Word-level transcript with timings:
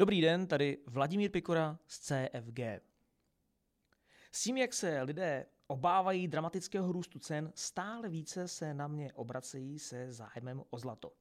Dobrý 0.00 0.20
den, 0.20 0.46
tady 0.46 0.78
Vladimír 0.86 1.30
Pikora 1.30 1.78
z 1.86 1.98
CFG. 1.98 2.58
S 4.32 4.42
tím, 4.42 4.56
jak 4.56 4.74
se 4.74 5.02
lidé 5.02 5.46
obávají 5.66 6.28
dramatického 6.28 6.92
růstu 6.92 7.18
cen, 7.18 7.52
stále 7.54 8.08
více 8.08 8.48
se 8.48 8.74
na 8.74 8.88
mě 8.88 9.12
obracejí 9.12 9.78
se 9.78 10.12
zájmem 10.12 10.62
o 10.70 10.78
zlato. 10.78 11.12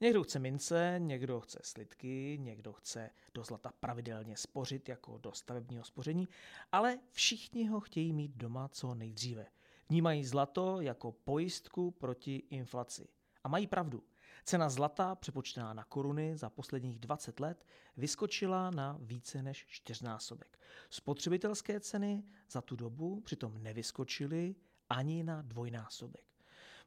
Někdo 0.00 0.22
chce 0.22 0.38
mince, 0.38 0.94
někdo 0.98 1.40
chce 1.40 1.58
slitky, 1.62 2.38
někdo 2.40 2.72
chce 2.72 3.10
do 3.34 3.44
zlata 3.44 3.72
pravidelně 3.80 4.36
spořit 4.36 4.88
jako 4.88 5.18
do 5.18 5.32
stavebního 5.32 5.84
spoření, 5.84 6.28
ale 6.72 6.98
všichni 7.12 7.66
ho 7.66 7.80
chtějí 7.80 8.12
mít 8.12 8.32
doma 8.36 8.68
co 8.68 8.94
nejdříve. 8.94 9.46
Vnímají 9.88 10.24
zlato 10.24 10.80
jako 10.80 11.12
pojistku 11.12 11.90
proti 11.90 12.42
inflaci. 12.50 13.08
A 13.44 13.48
mají 13.48 13.66
pravdu. 13.66 14.02
Cena 14.48 14.68
zlata, 14.68 15.14
přepočtená 15.14 15.74
na 15.74 15.84
koruny 15.84 16.36
za 16.36 16.50
posledních 16.50 16.98
20 16.98 17.40
let, 17.40 17.66
vyskočila 17.96 18.70
na 18.70 18.98
více 19.00 19.42
než 19.42 19.66
čtyřnásobek. 19.68 20.58
Spotřebitelské 20.90 21.80
ceny 21.80 22.22
za 22.50 22.60
tu 22.60 22.76
dobu 22.76 23.20
přitom 23.20 23.62
nevyskočily 23.62 24.54
ani 24.88 25.24
na 25.24 25.42
dvojnásobek. 25.42 26.24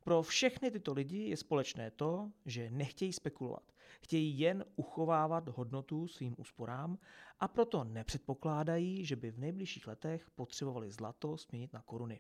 Pro 0.03 0.21
všechny 0.21 0.71
tyto 0.71 0.93
lidi 0.93 1.17
je 1.17 1.37
společné 1.37 1.91
to, 1.91 2.31
že 2.45 2.69
nechtějí 2.69 3.13
spekulovat. 3.13 3.73
Chtějí 4.01 4.39
jen 4.39 4.65
uchovávat 4.75 5.49
hodnotu 5.49 6.07
svým 6.07 6.35
úsporám 6.37 6.97
a 7.39 7.47
proto 7.47 7.83
nepředpokládají, 7.83 9.05
že 9.05 9.15
by 9.15 9.31
v 9.31 9.39
nejbližších 9.39 9.87
letech 9.87 10.29
potřebovali 10.29 10.91
zlato 10.91 11.37
směnit 11.37 11.73
na 11.73 11.81
koruny. 11.81 12.19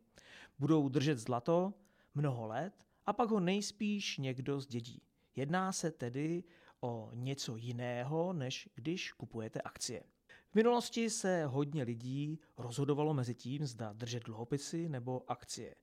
Budou 0.59 0.89
držet 0.89 1.19
zlato 1.19 1.73
mnoho 2.15 2.47
let 2.47 2.73
a 3.05 3.13
pak 3.13 3.29
ho 3.29 3.39
nejspíš 3.39 4.17
někdo 4.17 4.59
zdědí. 4.59 5.01
Jedná 5.39 5.71
se 5.71 5.91
tedy 5.91 6.43
o 6.81 7.09
něco 7.13 7.55
jiného, 7.55 8.33
než 8.33 8.69
když 8.75 9.11
kupujete 9.11 9.61
akcie. 9.61 10.03
V 10.51 10.55
minulosti 10.55 11.09
se 11.09 11.45
hodně 11.45 11.83
lidí 11.83 12.39
rozhodovalo 12.57 13.13
mezi 13.13 13.35
tím, 13.35 13.65
zda 13.65 13.93
držet 13.93 14.23
dluhopisy 14.23 14.89
nebo 14.89 15.23
akcie. 15.27 15.75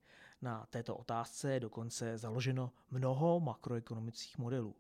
Na 0.43 0.67
této 0.67 0.97
otázce 0.97 1.53
je 1.53 1.61
dokonce 1.61 2.19
založeno 2.19 2.73
mnoho 2.91 3.41
makroekonomických 3.41 4.39
modelů. 4.39 4.77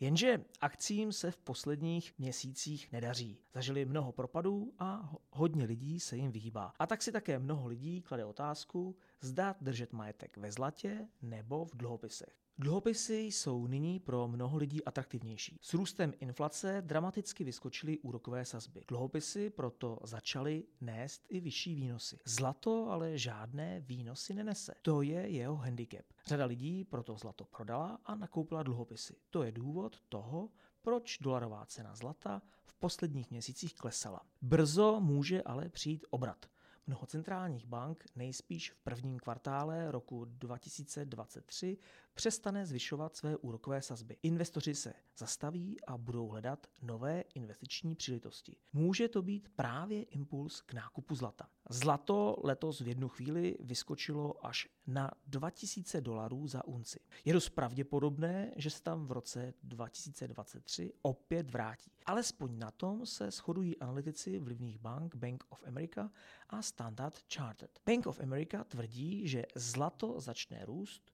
Jenže 0.00 0.44
akcím 0.60 1.12
se 1.12 1.30
v 1.30 1.38
posledních 1.38 2.18
měsících 2.18 2.92
nedaří. 2.92 3.38
Zažili 3.52 3.84
mnoho 3.84 4.12
propadů 4.12 4.72
a 4.78 5.12
hodně 5.30 5.64
lidí 5.64 6.00
se 6.00 6.16
jim 6.16 6.32
vyhýbá. 6.32 6.72
A 6.78 6.86
tak 6.86 7.02
si 7.02 7.12
také 7.12 7.38
mnoho 7.38 7.68
lidí 7.68 8.02
klade 8.02 8.24
otázku, 8.24 8.96
zda 9.20 9.54
držet 9.60 9.92
majetek 9.92 10.36
ve 10.36 10.52
zlatě 10.52 11.08
nebo 11.22 11.64
v 11.64 11.76
dluhopisech. 11.76 12.43
Dluhopisy 12.58 13.14
jsou 13.14 13.66
nyní 13.66 14.00
pro 14.00 14.28
mnoho 14.28 14.56
lidí 14.56 14.84
atraktivnější. 14.84 15.58
S 15.62 15.74
růstem 15.74 16.12
inflace 16.20 16.82
dramaticky 16.86 17.44
vyskočily 17.44 17.98
úrokové 17.98 18.44
sazby. 18.44 18.80
Dluhopisy 18.88 19.50
proto 19.50 19.98
začaly 20.04 20.64
nést 20.80 21.26
i 21.28 21.40
vyšší 21.40 21.74
výnosy. 21.74 22.18
Zlato 22.24 22.90
ale 22.90 23.18
žádné 23.18 23.80
výnosy 23.80 24.34
nenese. 24.34 24.74
To 24.82 25.02
je 25.02 25.28
jeho 25.28 25.56
handicap. 25.56 26.06
Řada 26.26 26.44
lidí 26.44 26.84
proto 26.84 27.16
zlato 27.16 27.44
prodala 27.44 27.98
a 28.04 28.14
nakoupila 28.14 28.62
dluhopisy. 28.62 29.16
To 29.30 29.42
je 29.42 29.52
důvod 29.52 29.96
toho, 30.08 30.50
proč 30.82 31.18
dolarová 31.18 31.66
cena 31.66 31.94
zlata 31.94 32.42
v 32.64 32.74
posledních 32.74 33.30
měsících 33.30 33.74
klesala. 33.74 34.20
Brzo 34.42 35.00
může 35.00 35.42
ale 35.42 35.68
přijít 35.68 36.06
obrat. 36.10 36.46
Mnoho 36.86 37.06
centrálních 37.06 37.66
bank 37.66 38.04
nejspíš 38.16 38.70
v 38.70 38.78
prvním 38.78 39.18
kvartále 39.18 39.90
roku 39.90 40.24
2023 40.24 41.78
přestane 42.14 42.66
zvyšovat 42.66 43.16
své 43.16 43.36
úrokové 43.36 43.82
sazby. 43.82 44.16
Investoři 44.22 44.74
se 44.74 44.94
zastaví 45.16 45.84
a 45.86 45.98
budou 45.98 46.28
hledat 46.28 46.66
nové 46.82 47.20
investiční 47.34 47.94
příležitosti. 47.94 48.56
Může 48.72 49.08
to 49.08 49.22
být 49.22 49.48
právě 49.56 50.02
impuls 50.02 50.60
k 50.60 50.72
nákupu 50.72 51.14
zlata. 51.14 51.48
Zlato 51.70 52.36
letos 52.42 52.80
v 52.80 52.88
jednu 52.88 53.08
chvíli 53.08 53.56
vyskočilo 53.60 54.46
až 54.46 54.68
na 54.86 55.10
2000 55.26 56.00
dolarů 56.00 56.46
za 56.46 56.64
unci. 56.64 57.00
Je 57.24 57.32
dost 57.32 57.48
pravděpodobné, 57.48 58.52
že 58.56 58.70
se 58.70 58.82
tam 58.82 59.06
v 59.06 59.12
roce 59.12 59.54
2023 59.62 60.92
opět 61.02 61.50
vrátí. 61.50 61.90
Alespoň 62.06 62.58
na 62.58 62.70
tom 62.70 63.06
se 63.06 63.30
shodují 63.30 63.78
analytici 63.78 64.38
vlivných 64.38 64.78
bank 64.78 65.14
Bank 65.14 65.44
of 65.48 65.64
America 65.66 66.10
a 66.48 66.62
Standard 66.62 67.18
Chartered. 67.34 67.80
Bank 67.86 68.06
of 68.06 68.20
America 68.20 68.64
tvrdí, 68.64 69.28
že 69.28 69.44
zlato 69.54 70.20
začne 70.20 70.64
růst 70.64 71.10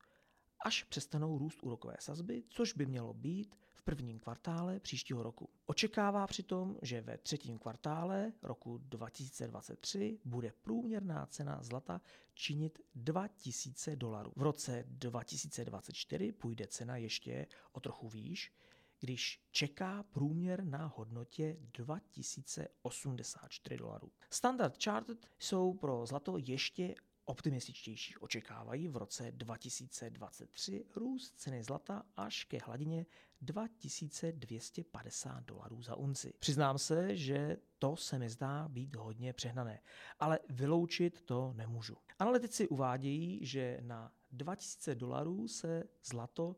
až 0.65 0.85
přestanou 0.85 1.39
růst 1.39 1.63
úrokové 1.63 1.97
sazby, 1.99 2.43
což 2.49 2.73
by 2.73 2.87
mělo 2.87 3.15
být 3.15 3.57
v 3.81 3.83
prvním 3.83 4.19
kvartále 4.19 4.81
příštího 4.81 5.23
roku. 5.23 5.49
Očekává 5.67 6.27
přitom, 6.27 6.77
že 6.83 7.01
ve 7.01 7.19
třetím 7.19 7.59
kvartále 7.59 8.33
roku 8.43 8.79
2023 8.79 10.19
bude 10.25 10.53
průměrná 10.63 11.27
cena 11.27 11.63
zlata 11.63 12.01
činit 12.35 12.81
2000 12.95 13.97
dolarů. 13.97 14.33
V 14.37 14.43
roce 14.43 14.85
2024 14.89 16.33
půjde 16.33 16.67
cena 16.67 16.97
ještě 16.97 17.47
o 17.73 17.81
trochu 17.81 18.09
výš, 18.09 18.53
když 19.01 19.43
čeká 19.51 20.03
průměr 20.03 20.65
na 20.65 20.93
hodnotě 20.97 21.57
2084 21.61 23.77
dolarů. 23.77 24.13
Standard 24.31 24.85
Chartered 24.85 25.27
jsou 25.39 25.75
pro 25.75 26.07
zlato 26.07 26.39
ještě 26.39 26.95
optimističtější. 27.31 28.17
Očekávají 28.17 28.89
v 28.89 28.97
roce 28.97 29.33
2023 29.33 30.85
růst 30.97 31.35
ceny 31.37 31.65
zlata 31.65 32.03
až 32.17 32.45
ke 32.45 32.59
hladině 32.59 33.07
2250 33.41 35.45
dolarů 35.45 35.83
za 35.83 35.97
unci. 35.97 36.33
Přiznám 36.39 36.79
se, 36.79 37.17
že 37.17 37.57
to 37.79 37.97
se 37.97 38.19
mi 38.19 38.31
zdá 38.31 38.69
být 38.69 38.97
hodně 38.97 39.33
přehnané, 39.33 39.81
ale 40.19 40.39
vyloučit 40.49 41.23
to 41.23 41.53
nemůžu. 41.57 41.97
Analytici 42.19 42.69
uvádějí, 42.69 43.47
že 43.47 43.79
na 43.81 44.13
2000 44.33 44.95
dolarů 44.95 45.49
se 45.49 45.85
zlato 46.05 46.57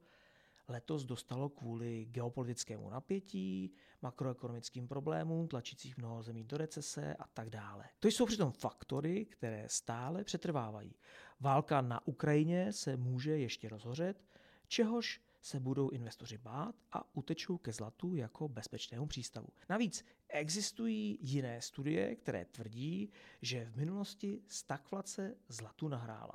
letos 0.69 1.05
dostalo 1.05 1.49
kvůli 1.49 2.05
geopolitickému 2.05 2.91
napětí, 2.91 3.73
makroekonomickým 4.03 4.89
problémům, 4.89 5.49
tlačících 5.49 5.97
mnoho 5.97 6.23
zemí 6.23 6.45
do 6.45 6.57
recese 6.57 7.15
a 7.15 7.27
tak 7.27 7.51
dále. 7.51 7.85
To 8.01 8.09
jsou 8.09 8.27
přitom 8.27 8.53
faktory, 8.53 9.25
které 9.25 9.67
stále 9.71 10.25
přetrvávají. 10.25 10.95
Válka 11.41 11.81
na 11.81 12.07
Ukrajině 12.07 12.73
se 12.73 12.97
může 12.97 13.39
ještě 13.39 13.69
rozhořet, 13.69 14.25
čehož 14.69 15.21
se 15.43 15.61
budou 15.61 15.91
investoři 15.91 16.39
bát 16.39 16.75
a 16.93 17.17
utečou 17.17 17.59
ke 17.59 17.73
zlatu 17.73 18.15
jako 18.15 18.49
bezpečnému 18.49 19.07
přístavu. 19.07 19.49
Navíc 19.69 20.05
existují 20.29 21.19
jiné 21.21 21.63
studie, 21.63 22.17
které 22.17 22.45
tvrdí, 22.45 23.13
že 23.43 23.65
v 23.65 23.77
minulosti 23.77 24.43
stagflace 24.49 25.35
zlatu 25.49 25.89
nahrála. 25.89 26.35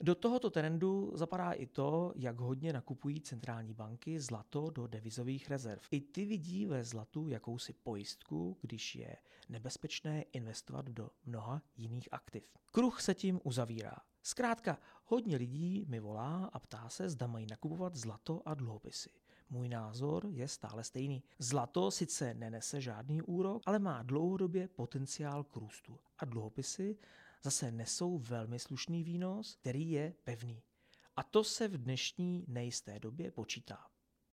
Do 0.00 0.14
tohoto 0.14 0.50
trendu 0.50 1.12
zapadá 1.14 1.52
i 1.52 1.66
to, 1.66 2.12
jak 2.16 2.40
hodně 2.40 2.72
nakupují 2.72 3.20
centrální 3.20 3.74
banky 3.74 4.20
zlato 4.20 4.70
do 4.70 4.86
devizových 4.86 5.50
rezerv. 5.50 5.82
I 5.90 6.00
ty 6.00 6.24
vidí 6.26 6.66
ve 6.66 6.84
zlatu 6.84 7.28
jakousi 7.28 7.72
pojistku, 7.72 8.56
když 8.60 8.96
je 8.96 9.16
nebezpečné 9.48 10.22
investovat 10.22 10.86
do 10.86 11.10
mnoha 11.26 11.62
jiných 11.76 12.08
aktiv. 12.12 12.54
Kruh 12.72 13.00
se 13.00 13.14
tím 13.14 13.40
uzavírá. 13.44 13.96
Zkrátka, 14.22 14.78
hodně 15.04 15.36
lidí 15.36 15.84
mi 15.88 16.00
volá 16.00 16.50
a 16.52 16.58
ptá 16.58 16.88
se, 16.88 17.08
zda 17.08 17.26
mají 17.26 17.46
nakupovat 17.50 17.96
zlato 17.96 18.42
a 18.48 18.54
dluhopisy. 18.54 19.10
Můj 19.50 19.68
názor 19.68 20.26
je 20.28 20.48
stále 20.48 20.84
stejný. 20.84 21.22
Zlato 21.38 21.90
sice 21.90 22.34
nenese 22.34 22.80
žádný 22.80 23.22
úrok, 23.22 23.62
ale 23.66 23.78
má 23.78 24.02
dlouhodobě 24.02 24.68
potenciál 24.68 25.44
k 25.44 25.56
růstu. 25.56 25.98
A 26.18 26.24
dluhopisy 26.24 26.96
zase 27.46 27.72
nesou 27.72 28.18
velmi 28.18 28.58
slušný 28.58 29.04
výnos, 29.04 29.54
který 29.54 29.90
je 29.90 30.14
pevný. 30.24 30.62
A 31.16 31.22
to 31.22 31.44
se 31.44 31.68
v 31.68 31.78
dnešní 31.78 32.44
nejisté 32.48 32.98
době 32.98 33.30
počítá. 33.30 33.86